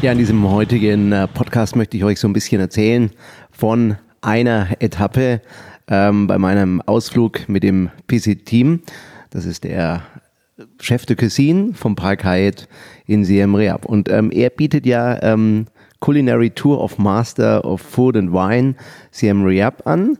Ja, 0.00 0.12
in 0.12 0.18
diesem 0.18 0.48
heutigen 0.48 1.10
äh, 1.10 1.26
Podcast 1.26 1.74
möchte 1.74 1.96
ich 1.96 2.04
euch 2.04 2.20
so 2.20 2.28
ein 2.28 2.32
bisschen 2.32 2.60
erzählen 2.60 3.10
von 3.50 3.96
einer 4.20 4.68
Etappe 4.78 5.40
ähm, 5.88 6.28
bei 6.28 6.38
meinem 6.38 6.80
Ausflug 6.82 7.48
mit 7.48 7.64
dem 7.64 7.90
PC-Team. 8.06 8.82
Das 9.30 9.44
ist 9.44 9.64
der 9.64 10.02
Chef 10.80 11.04
de 11.04 11.16
Cuisine 11.16 11.74
vom 11.74 11.96
Park 11.96 12.24
Hyatt 12.24 12.68
in 13.06 13.24
Siem 13.24 13.56
Reap. 13.56 13.86
Und 13.86 14.08
ähm, 14.08 14.30
er 14.30 14.50
bietet 14.50 14.86
ja 14.86 15.20
ähm, 15.20 15.66
Culinary 15.98 16.50
Tour 16.50 16.80
of 16.80 16.98
Master 16.98 17.64
of 17.64 17.80
Food 17.80 18.16
and 18.16 18.32
Wine 18.32 18.76
Siem 19.10 19.44
Reap 19.44 19.84
an. 19.84 20.16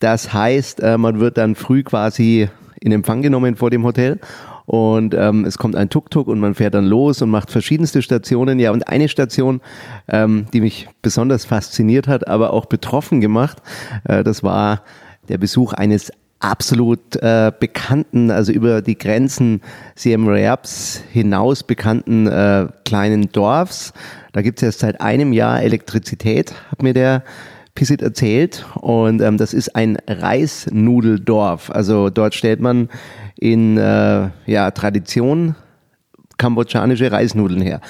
Das 0.00 0.34
heißt, 0.34 0.80
äh, 0.80 0.98
man 0.98 1.18
wird 1.18 1.38
dann 1.38 1.54
früh 1.54 1.82
quasi 1.82 2.50
in 2.78 2.92
Empfang 2.92 3.22
genommen 3.22 3.56
vor 3.56 3.70
dem 3.70 3.84
Hotel 3.84 4.20
und 4.68 5.14
ähm, 5.14 5.46
es 5.46 5.56
kommt 5.56 5.76
ein 5.76 5.88
Tuk-Tuk 5.88 6.28
und 6.28 6.40
man 6.40 6.54
fährt 6.54 6.74
dann 6.74 6.84
los 6.84 7.22
und 7.22 7.30
macht 7.30 7.50
verschiedenste 7.50 8.02
Stationen. 8.02 8.58
Ja, 8.58 8.70
und 8.70 8.86
eine 8.86 9.08
Station, 9.08 9.62
ähm, 10.08 10.44
die 10.52 10.60
mich 10.60 10.90
besonders 11.00 11.46
fasziniert 11.46 12.06
hat, 12.06 12.28
aber 12.28 12.52
auch 12.52 12.66
betroffen 12.66 13.22
gemacht, 13.22 13.62
äh, 14.04 14.22
das 14.22 14.42
war 14.42 14.82
der 15.30 15.38
Besuch 15.38 15.72
eines 15.72 16.12
absolut 16.40 17.16
äh, 17.16 17.50
bekannten, 17.58 18.30
also 18.30 18.52
über 18.52 18.82
die 18.82 18.98
Grenzen 18.98 19.62
Siem 19.94 20.28
Reaps 20.28 21.02
hinaus 21.12 21.62
bekannten 21.62 22.26
äh, 22.26 22.66
kleinen 22.84 23.32
Dorfs. 23.32 23.94
Da 24.34 24.42
gibt 24.42 24.58
es 24.58 24.64
erst 24.64 24.80
seit 24.80 25.00
einem 25.00 25.32
Jahr 25.32 25.62
Elektrizität, 25.62 26.52
hat 26.70 26.82
mir 26.82 26.92
der 26.92 27.24
Pisit 27.74 28.02
erzählt. 28.02 28.66
Und 28.74 29.22
ähm, 29.22 29.38
das 29.38 29.54
ist 29.54 29.76
ein 29.76 29.96
Reisnudeldorf. 30.08 31.70
Also 31.70 32.10
dort 32.10 32.34
stellt 32.34 32.60
man 32.60 32.88
in 33.38 33.78
äh, 33.78 34.28
ja, 34.46 34.70
Tradition 34.70 35.54
kambodschanische 36.36 37.10
Reisnudeln 37.10 37.60
her. 37.60 37.80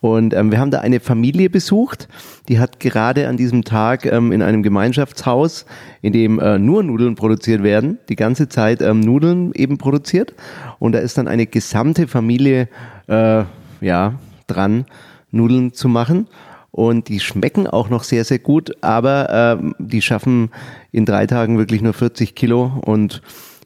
Und 0.00 0.34
ähm, 0.34 0.50
wir 0.50 0.60
haben 0.60 0.70
da 0.70 0.80
eine 0.80 1.00
Familie 1.00 1.48
besucht, 1.48 2.08
die 2.48 2.58
hat 2.58 2.78
gerade 2.78 3.26
an 3.26 3.38
diesem 3.38 3.64
Tag 3.64 4.04
ähm, 4.04 4.32
in 4.32 4.42
einem 4.42 4.62
Gemeinschaftshaus, 4.62 5.64
in 6.02 6.12
dem 6.12 6.38
äh, 6.38 6.58
nur 6.58 6.82
Nudeln 6.82 7.14
produziert 7.14 7.62
werden, 7.62 7.98
die 8.10 8.16
ganze 8.16 8.50
Zeit 8.50 8.82
ähm, 8.82 9.00
Nudeln 9.00 9.52
eben 9.54 9.78
produziert. 9.78 10.34
Und 10.78 10.92
da 10.92 10.98
ist 10.98 11.16
dann 11.16 11.26
eine 11.26 11.46
gesamte 11.46 12.06
Familie 12.06 12.68
äh, 13.06 13.44
ja, 13.80 14.14
dran, 14.46 14.84
Nudeln 15.30 15.72
zu 15.72 15.88
machen. 15.88 16.28
Und 16.70 17.08
die 17.08 17.20
schmecken 17.20 17.66
auch 17.66 17.88
noch 17.88 18.02
sehr, 18.02 18.24
sehr 18.24 18.40
gut, 18.40 18.76
aber 18.82 19.58
äh, 19.58 19.72
die 19.78 20.02
schaffen 20.02 20.50
in 20.92 21.06
drei 21.06 21.26
Tagen 21.26 21.56
wirklich 21.56 21.80
nur 21.80 21.94
40 21.94 22.34
Kilo 22.34 22.72
und 22.84 23.22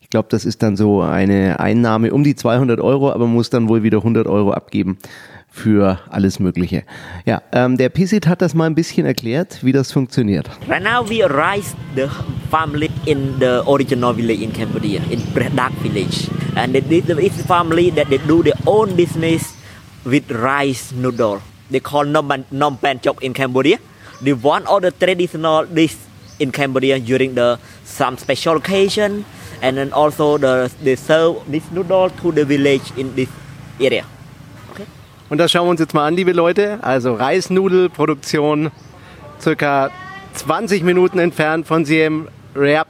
ich 0.08 0.10
glaube, 0.12 0.28
das 0.30 0.46
ist 0.46 0.62
dann 0.62 0.74
so 0.74 1.02
eine 1.02 1.60
Einnahme 1.60 2.14
um 2.14 2.24
die 2.24 2.34
200 2.34 2.80
Euro, 2.80 3.12
aber 3.12 3.26
muss 3.26 3.50
dann 3.50 3.68
wohl 3.68 3.82
wieder 3.82 3.98
100 3.98 4.26
Euro 4.26 4.52
abgeben 4.52 4.96
für 5.50 5.98
alles 6.08 6.38
Mögliche. 6.38 6.84
Ja, 7.26 7.42
ähm, 7.52 7.76
der 7.76 7.90
Pisit 7.90 8.26
hat 8.26 8.40
das 8.40 8.54
mal 8.54 8.64
ein 8.64 8.74
bisschen 8.74 9.04
erklärt, 9.04 9.62
wie 9.62 9.72
das 9.72 9.92
funktioniert. 9.92 10.48
Right 10.66 10.82
now 10.82 11.06
we 11.06 11.22
raise 11.28 11.76
the 11.94 12.06
family 12.50 12.88
in 13.04 13.34
the 13.38 13.60
original 13.66 14.14
village 14.14 14.42
in 14.42 14.50
Cambodia, 14.50 15.02
in 15.10 15.20
Predak 15.34 15.72
village. 15.82 16.30
And 16.56 16.74
is 16.74 17.36
the 17.36 17.44
family 17.46 17.90
that 17.90 18.08
they 18.08 18.18
do 18.26 18.42
their 18.42 18.56
own 18.64 18.96
business 18.96 19.52
with 20.06 20.22
rice 20.30 20.90
noodle. 20.96 21.42
They 21.70 21.80
call 21.80 22.06
Nom, 22.06 22.32
Nom 22.50 22.78
Pen 22.78 22.98
Chok 23.00 23.22
in 23.22 23.34
Cambodia. 23.34 23.76
They 24.22 24.32
want 24.32 24.68
all 24.68 24.80
the 24.80 24.90
traditional 24.90 25.66
dish 25.66 25.96
in 26.38 26.50
Cambodia 26.50 26.98
during 26.98 27.34
the 27.34 27.58
some 27.84 28.16
special 28.16 28.56
occasion 28.56 29.26
and 29.62 29.76
then 29.76 29.92
also 29.92 30.38
the, 30.38 30.70
they 30.82 30.96
serve 30.96 31.36
this 31.50 31.70
noodle 31.70 32.10
to 32.10 32.32
the 32.32 32.44
village 32.44 32.92
in 32.96 33.14
this 33.14 33.28
area. 33.80 34.04
Okay. 34.72 34.86
Und 35.30 35.38
das 35.38 35.50
schauen 35.50 35.66
wir 35.66 35.70
uns 35.70 35.80
jetzt 35.80 35.94
mal 35.94 36.06
an, 36.06 36.14
liebe 36.14 36.32
Leute. 36.32 36.78
Also 36.82 37.14
Reisnudelproduktion, 37.14 38.70
circa 39.40 39.90
20 40.34 40.82
Minuten 40.82 41.18
entfernt 41.18 41.66
von 41.66 41.84
Siem 41.84 42.28
Reap. 42.54 42.88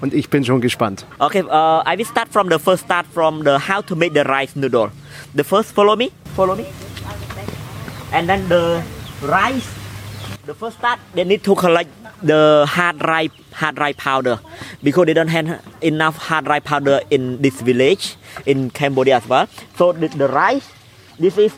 Und 0.00 0.12
ich 0.12 0.28
bin 0.28 0.44
schon 0.44 0.60
gespannt. 0.60 1.06
Okay, 1.18 1.42
uh, 1.42 1.82
I 1.86 1.96
will 1.96 2.04
start 2.04 2.28
from 2.30 2.50
the 2.50 2.58
first 2.58 2.84
start 2.84 3.06
from 3.06 3.42
the 3.42 3.58
how 3.58 3.80
to 3.80 3.96
make 3.96 4.12
the 4.12 4.24
rice 4.24 4.54
noodle. 4.54 4.90
The 5.34 5.44
first, 5.44 5.72
follow 5.72 5.96
me, 5.96 6.10
follow 6.36 6.56
me. 6.56 6.66
And 8.12 8.28
then 8.28 8.46
the 8.48 8.82
rice, 9.22 9.66
the 10.46 10.54
first 10.54 10.76
start, 10.78 10.98
they 11.14 11.24
need 11.24 11.42
to 11.44 11.54
collect 11.54 11.88
the 12.24 12.64
hard 12.68 13.04
rice 13.04 13.30
hard 13.52 13.78
rice 13.78 13.94
powder 13.96 14.40
because 14.82 15.06
they 15.06 15.14
don't 15.14 15.28
have 15.28 15.62
enough 15.80 16.16
hard 16.16 16.48
rice 16.48 16.64
powder 16.64 17.00
in 17.10 17.40
this 17.40 17.60
village 17.60 18.16
in 18.46 18.70
Cambodia 18.70 19.16
as 19.16 19.28
well. 19.28 19.46
So 19.76 19.92
the, 19.92 20.08
the 20.08 20.28
rice, 20.28 20.66
this 21.18 21.38
is 21.38 21.54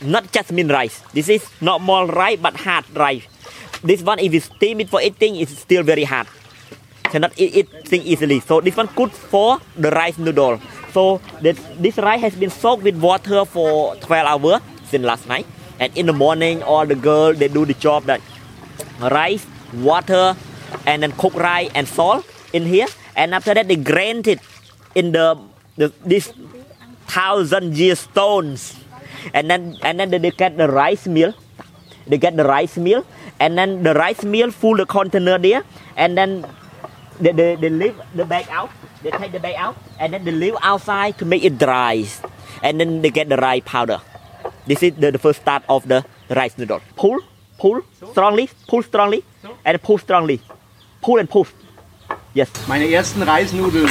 not 0.00 0.32
jasmine 0.32 0.68
rice. 0.68 1.02
This 1.12 1.28
is 1.28 1.44
not 1.60 1.80
more 1.82 2.06
rice 2.06 2.38
but 2.40 2.56
hard 2.56 2.84
rice. 2.94 3.26
This 3.82 4.02
one, 4.02 4.18
if 4.18 4.32
you 4.32 4.40
steam 4.40 4.80
it 4.80 4.88
for 4.88 5.02
eating, 5.02 5.36
it's 5.36 5.58
still 5.58 5.82
very 5.82 6.04
hard. 6.04 6.26
Cannot 7.04 7.38
eat 7.38 7.54
it 7.54 7.88
thing 7.88 8.02
easily. 8.02 8.40
So 8.40 8.60
this 8.60 8.76
one 8.76 8.88
good 8.96 9.12
for 9.12 9.60
the 9.76 9.90
rice 9.90 10.18
noodle. 10.18 10.60
So 10.92 11.20
this, 11.42 11.60
this 11.78 11.98
rice 11.98 12.20
has 12.22 12.34
been 12.34 12.50
soaked 12.50 12.82
with 12.82 12.96
water 12.96 13.44
for 13.44 13.96
12 13.96 14.26
hours 14.26 14.62
since 14.86 15.04
last 15.04 15.28
night. 15.28 15.46
And 15.78 15.94
in 15.96 16.06
the 16.06 16.14
morning, 16.14 16.62
all 16.62 16.86
the 16.86 16.94
girls 16.94 17.38
they 17.38 17.48
do 17.48 17.66
the 17.66 17.74
job 17.74 18.04
that 18.04 18.20
rice, 19.00 19.46
water, 19.82 20.36
and 20.86 21.02
then 21.02 21.12
cook 21.12 21.34
rice 21.34 21.70
and 21.74 21.86
salt 21.88 22.24
in 22.52 22.66
here. 22.66 22.88
And 23.16 23.34
after 23.34 23.54
that 23.54 23.68
they 23.68 23.76
grind 23.76 24.26
it 24.26 24.40
in 24.94 25.12
the, 25.12 25.38
the 25.76 25.92
this 26.04 26.32
thousand 27.06 27.76
year 27.76 27.94
stones. 27.96 28.76
And 29.34 29.50
then 29.50 29.76
and 29.82 29.98
then 29.98 30.10
they 30.10 30.30
get 30.30 30.56
the 30.56 30.68
rice 30.68 31.06
meal 31.06 31.34
they 32.06 32.18
get 32.18 32.36
the 32.36 32.44
rice 32.44 32.76
meal 32.78 33.04
and 33.40 33.58
then 33.58 33.82
the 33.82 33.94
rice 33.94 34.22
meal 34.22 34.50
full 34.50 34.76
the 34.76 34.86
container 34.86 35.38
there. 35.38 35.62
And 35.96 36.16
then 36.16 36.46
they, 37.20 37.32
they, 37.32 37.56
they 37.56 37.68
leave 37.68 38.00
the 38.14 38.24
bag 38.24 38.46
out. 38.48 38.70
They 39.02 39.10
take 39.10 39.32
the 39.32 39.40
bag 39.40 39.56
out. 39.56 39.76
And 39.98 40.14
then 40.14 40.24
they 40.24 40.30
leave 40.30 40.54
outside 40.62 41.18
to 41.18 41.24
make 41.24 41.44
it 41.44 41.58
dry. 41.58 42.06
And 42.62 42.80
then 42.80 43.02
they 43.02 43.10
get 43.10 43.28
the 43.28 43.36
rice 43.36 43.62
powder. 43.64 44.00
This 44.66 44.82
is 44.82 44.94
the, 44.94 45.10
the 45.10 45.18
first 45.18 45.42
start 45.42 45.64
of 45.68 45.86
the 45.88 46.04
rice 46.30 46.56
noodle. 46.56 46.80
Pull 46.96 47.20
pull 47.58 47.80
strongly 48.12 48.50
pull 48.68 48.82
strongly 48.82 49.24
and 49.66 49.82
pull 49.82 49.98
strongly 49.98 50.40
Pull 51.02 51.18
and 51.18 51.28
puff. 51.30 51.52
Yes. 52.34 52.50
Meine 52.66 52.90
ersten 52.90 53.22
Reisnudeln. 53.22 53.86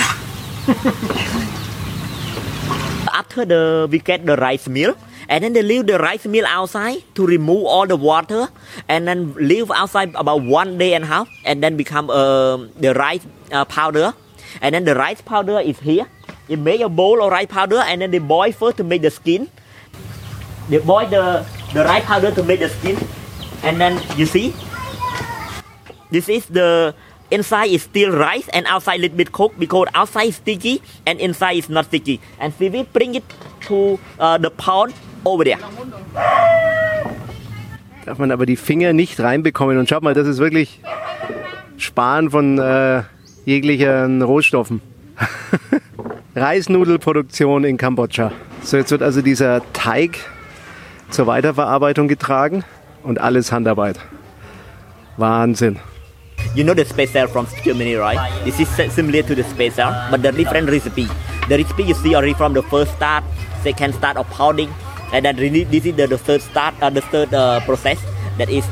After 3.13 3.45
the 3.45 3.87
we 3.89 3.99
get 3.99 4.25
the 4.25 4.35
rice 4.35 4.67
meal, 4.67 4.95
and 5.29 5.43
then 5.43 5.53
they 5.53 5.63
leave 5.63 5.87
the 5.87 5.97
rice 5.97 6.25
meal 6.25 6.45
outside 6.45 7.03
to 7.15 7.25
remove 7.25 7.63
all 7.65 7.87
the 7.87 7.95
water, 7.95 8.49
and 8.89 9.07
then 9.07 9.33
leave 9.39 9.71
outside 9.71 10.13
about 10.15 10.43
one 10.43 10.77
day 10.77 10.93
and 10.93 11.05
a 11.05 11.07
half, 11.07 11.29
and 11.45 11.63
then 11.63 11.77
become 11.77 12.09
uh, 12.09 12.57
the 12.75 12.93
rice 12.99 13.25
uh, 13.51 13.63
powder, 13.63 14.13
and 14.61 14.75
then 14.75 14.83
the 14.83 14.95
rice 14.95 15.21
powder 15.21 15.61
is 15.63 15.79
here. 15.79 16.05
You 16.49 16.57
make 16.57 16.81
a 16.81 16.89
bowl 16.89 17.23
of 17.23 17.31
rice 17.31 17.47
powder, 17.47 17.79
and 17.79 18.01
then 18.01 18.11
they 18.11 18.19
boil 18.19 18.51
first 18.51 18.75
to 18.77 18.83
make 18.83 19.01
the 19.01 19.11
skin. 19.11 19.47
They 20.67 20.79
boil 20.79 21.07
the 21.07 21.45
the 21.71 21.85
rice 21.85 22.03
powder 22.03 22.31
to 22.35 22.43
make 22.43 22.59
the 22.59 22.67
skin, 22.67 22.97
and 23.63 23.79
then 23.79 24.01
you 24.19 24.25
see. 24.25 24.53
This 26.11 26.29
is 26.29 26.45
the 26.47 26.93
inside 27.31 27.71
is 27.71 27.83
still 27.83 28.11
rice 28.11 28.47
and 28.53 28.66
outside 28.67 28.99
a 28.99 29.01
little 29.01 29.17
bit 29.17 29.31
cooked 29.31 29.59
because 29.59 29.88
outside 29.93 30.29
is 30.29 30.35
sticky 30.35 30.81
and 31.05 31.19
inside 31.19 31.57
is 31.57 31.69
not 31.69 31.85
sticky. 31.85 32.19
And 32.39 32.53
we 32.59 32.69
will 32.69 32.85
bring 32.93 33.16
it 33.16 33.23
to 33.67 33.99
uh, 34.19 34.38
the 34.38 34.49
pond 34.49 34.93
over 35.25 35.43
there. 35.43 35.57
Darf 38.05 38.19
man 38.19 38.31
aber 38.31 38.45
die 38.45 38.55
Finger 38.55 38.93
nicht 38.93 39.19
reinbekommen. 39.19 39.79
Und 39.79 39.89
schaut 39.89 40.03
mal, 40.03 40.13
das 40.13 40.27
ist 40.27 40.38
wirklich 40.38 40.79
Sparen 41.77 42.29
von 42.29 42.59
äh, 42.59 43.01
jeglichen 43.46 44.22
Rohstoffen. 44.22 44.81
Reisnudelproduktion 46.35 47.63
in 47.63 47.78
Kambodscha. 47.78 48.31
So, 48.61 48.78
jetzt 48.78 48.91
wird 48.91 49.02
also 49.02 49.22
dieser 49.22 49.61
Teig 49.73 50.19
zur 51.09 51.28
Weiterverarbeitung 51.28 52.07
getragen 52.07 52.63
und 53.03 53.19
alles 53.19 53.52
Handarbeit. 53.52 53.99
Wahnsinn. 55.17 55.79
You 56.55 56.63
know 56.63 56.73
the 56.73 56.85
special 56.85 57.28
from 57.28 57.47
Germany, 57.66 57.96
right? 57.96 58.16
This 58.46 58.61
is 58.61 58.69
similar 58.93 59.22
to 59.23 59.35
the 59.35 59.43
special, 59.43 59.91
but 60.09 60.23
the 60.23 60.31
different 60.31 60.69
recipe. 60.69 61.03
The 61.49 61.57
recipe 61.57 61.84
you 61.84 61.93
see 61.96 62.16
already 62.16 62.34
from 62.34 62.53
the 62.53 62.63
first 62.63 62.93
start, 62.96 63.25
second 63.61 63.93
start 63.93 64.16
of 64.16 64.25
pounding, 64.29 64.72
and 65.11 65.25
then 65.25 65.35
really 65.35 65.66
this 65.66 65.85
is 65.85 65.97
the, 65.97 66.07
the 66.07 66.17
third 66.17 66.41
start, 66.41 66.73
uh, 66.81 66.90
the 66.90 67.02
third 67.02 67.34
uh, 67.34 67.59
process. 67.66 67.99
That 68.37 68.49
is, 68.49 68.66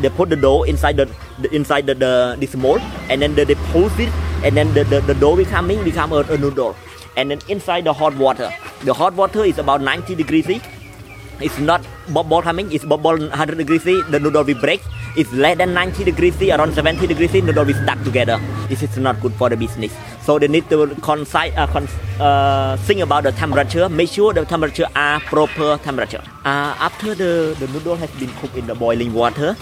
they 0.00 0.10
put 0.10 0.28
the 0.28 0.34
dough 0.34 0.64
inside 0.64 0.96
the, 0.96 1.06
the 1.38 1.54
inside 1.54 1.86
the, 1.86 1.94
the 1.94 2.36
this 2.40 2.56
mold, 2.56 2.80
and 3.08 3.22
then 3.22 3.36
they, 3.36 3.44
they 3.44 3.54
it, 3.54 4.12
and 4.42 4.56
then 4.56 4.74
the, 4.74 4.82
the, 4.82 5.00
the 5.00 5.14
dough 5.14 5.36
becoming 5.36 5.84
become 5.84 6.12
a, 6.12 6.26
a 6.34 6.36
noodle, 6.36 6.74
and 7.16 7.30
then 7.30 7.38
inside 7.46 7.84
the 7.84 7.92
hot 7.92 8.16
water. 8.16 8.52
The 8.82 8.92
hot 8.92 9.14
water 9.14 9.44
is 9.44 9.58
about 9.58 9.82
90 9.82 10.16
degrees 10.16 10.46
C. 10.46 10.60
It's 11.40 11.58
not 11.58 11.86
bubble 12.12 12.42
coming, 12.42 12.72
it's 12.72 12.84
bubble 12.84 13.16
100 13.18 13.56
degrees 13.56 13.84
C. 13.84 14.02
The 14.10 14.18
noodle 14.18 14.42
will 14.42 14.60
break, 14.60 14.82
If 15.16 15.32
less 15.32 15.58
than 15.58 15.74
90 15.74 16.04
degrees 16.04 16.36
C, 16.36 16.52
around 16.52 16.72
70 16.74 17.06
degrees 17.06 17.30
C, 17.32 17.40
noodle 17.40 17.64
will 17.64 17.74
stuck 17.74 18.02
together. 18.04 18.40
This 18.68 18.82
is 18.82 18.96
not 18.96 19.20
good 19.20 19.32
for 19.34 19.48
the 19.48 19.56
business. 19.56 19.92
So 20.22 20.38
they 20.38 20.46
need 20.46 20.68
to 20.70 20.94
concise, 21.02 21.52
uh, 21.56 22.22
uh, 22.22 22.76
think 22.78 23.00
about 23.00 23.24
the 23.24 23.32
temperature. 23.32 23.88
Make 23.88 24.10
sure 24.10 24.32
the 24.32 24.44
temperature 24.44 24.86
are 24.94 25.18
proper 25.20 25.78
temperature. 25.78 26.22
Uh, 26.44 26.76
after 26.78 27.14
the, 27.14 27.56
the 27.58 27.66
noodle 27.68 27.96
has 27.96 28.10
been 28.12 28.30
cooked 28.40 28.56
in 28.56 28.66
the 28.68 28.74
boiling 28.74 29.12
water, 29.12 29.56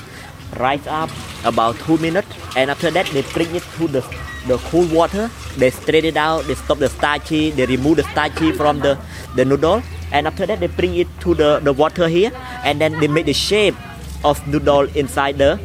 rise 0.59 0.87
up 0.87 1.11
about 1.45 1.77
two 1.77 1.97
minutes, 1.99 2.29
and 2.56 2.71
after 2.71 2.91
that 2.91 3.06
they 3.06 3.23
bring 3.33 3.55
it 3.55 3.62
to 3.77 3.89
the 3.89 4.05
the 4.47 4.56
cool 4.71 4.87
water. 4.94 5.31
They 5.56 5.71
straight 5.71 6.05
it 6.05 6.17
out. 6.17 6.44
They 6.44 6.55
stop 6.55 6.79
the 6.79 6.89
starchy. 6.89 7.51
They 7.51 7.67
remove 7.67 7.97
the 7.97 8.05
starchy 8.05 8.53
from 8.53 8.81
the 8.81 8.99
the 9.35 9.44
noodle, 9.44 9.83
and 10.12 10.27
after 10.27 10.47
that 10.47 10.61
they 10.61 10.69
bring 10.69 10.94
it 10.97 11.09
to 11.21 11.35
the 11.35 11.61
the 11.61 11.73
water 11.73 12.09
here, 12.09 12.33
and 12.65 12.81
then 12.81 12.99
they 13.01 13.09
make 13.09 13.27
the 13.27 13.35
shape 13.35 13.75
of 14.23 14.44
noodle 14.47 14.88
inside 14.94 15.38
the 15.38 15.59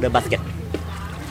the 0.00 0.08
basket, 0.10 0.40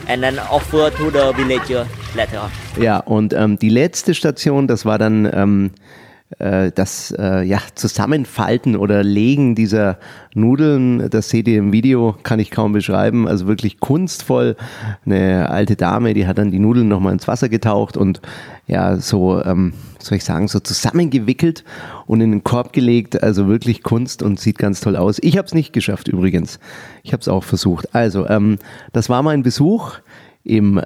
and 0.08 0.22
then 0.22 0.38
offer 0.50 0.90
to 0.90 1.10
the 1.10 1.32
villager 1.36 1.86
later 2.16 2.40
on. 2.40 2.50
Ja, 2.82 2.98
und 2.98 3.32
ähm, 3.32 3.58
die 3.58 3.68
letzte 3.68 4.14
Station, 4.14 4.66
das 4.66 4.84
war 4.84 4.98
dann 4.98 5.30
ähm, 5.32 5.70
äh, 5.70 6.03
das 6.38 7.14
äh, 7.16 7.42
ja, 7.44 7.58
Zusammenfalten 7.74 8.76
oder 8.76 9.04
Legen 9.04 9.54
dieser 9.54 9.98
Nudeln. 10.34 11.08
Das 11.10 11.28
seht 11.28 11.46
ihr 11.46 11.58
im 11.58 11.72
Video, 11.72 12.16
kann 12.22 12.40
ich 12.40 12.50
kaum 12.50 12.72
beschreiben. 12.72 13.28
Also 13.28 13.46
wirklich 13.46 13.78
kunstvoll. 13.78 14.56
Eine 15.04 15.50
alte 15.50 15.76
Dame, 15.76 16.14
die 16.14 16.26
hat 16.26 16.38
dann 16.38 16.50
die 16.50 16.58
Nudeln 16.58 16.88
nochmal 16.88 17.12
ins 17.12 17.28
Wasser 17.28 17.48
getaucht 17.48 17.96
und 17.96 18.20
ja, 18.66 18.96
so, 18.96 19.44
ähm, 19.44 19.74
soll 19.98 20.16
ich 20.16 20.24
sagen, 20.24 20.48
so 20.48 20.58
zusammengewickelt 20.58 21.64
und 22.06 22.20
in 22.20 22.30
den 22.30 22.44
Korb 22.44 22.72
gelegt. 22.72 23.22
Also 23.22 23.46
wirklich 23.46 23.82
Kunst 23.82 24.22
und 24.22 24.40
sieht 24.40 24.58
ganz 24.58 24.80
toll 24.80 24.96
aus. 24.96 25.18
Ich 25.20 25.36
habe 25.36 25.46
es 25.46 25.54
nicht 25.54 25.72
geschafft 25.72 26.08
übrigens. 26.08 26.58
Ich 27.02 27.12
habe 27.12 27.20
es 27.20 27.28
auch 27.28 27.44
versucht. 27.44 27.94
Also, 27.94 28.28
ähm, 28.28 28.58
das 28.92 29.08
war 29.08 29.22
mein 29.22 29.42
Besuch 29.42 29.98
im 30.42 30.80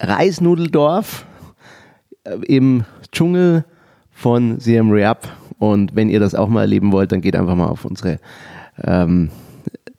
Reisnudeldorf 0.00 1.26
äh, 2.24 2.36
im 2.46 2.84
Dschungel 3.12 3.64
von 4.14 4.60
Siem 4.60 4.90
Reap. 4.90 5.28
Und 5.58 5.94
wenn 5.94 6.08
ihr 6.08 6.20
das 6.20 6.34
auch 6.34 6.48
mal 6.48 6.62
erleben 6.62 6.92
wollt, 6.92 7.12
dann 7.12 7.20
geht 7.20 7.36
einfach 7.36 7.54
mal 7.54 7.66
auf 7.66 7.84
unsere 7.84 8.18
ähm, 8.82 9.30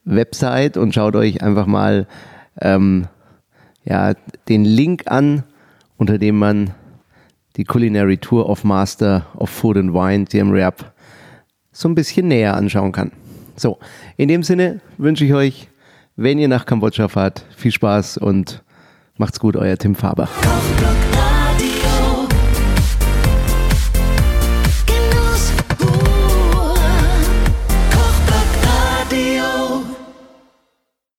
Website 0.05 0.77
und 0.77 0.93
schaut 0.93 1.15
euch 1.15 1.41
einfach 1.43 1.65
mal 1.65 2.07
ähm, 2.61 3.07
ja, 3.83 4.13
den 4.47 4.65
Link 4.65 5.03
an, 5.07 5.43
unter 5.97 6.17
dem 6.17 6.37
man 6.37 6.71
die 7.55 7.63
Culinary 7.63 8.17
Tour 8.17 8.49
of 8.49 8.63
Master 8.63 9.25
of 9.35 9.49
Food 9.49 9.77
and 9.77 9.93
Wine, 9.93 10.25
Siem 10.29 10.51
Reap, 10.51 10.91
so 11.71 11.87
ein 11.87 11.95
bisschen 11.95 12.27
näher 12.27 12.55
anschauen 12.55 12.91
kann. 12.91 13.11
So, 13.55 13.79
in 14.17 14.27
dem 14.27 14.43
Sinne 14.43 14.81
wünsche 14.97 15.25
ich 15.25 15.33
euch, 15.33 15.69
wenn 16.15 16.39
ihr 16.39 16.47
nach 16.47 16.65
Kambodscha 16.65 17.07
fahrt, 17.07 17.45
viel 17.55 17.71
Spaß 17.71 18.17
und 18.17 18.63
macht's 19.17 19.39
gut, 19.39 19.55
euer 19.55 19.77
Tim 19.77 19.95
Faber. 19.95 20.27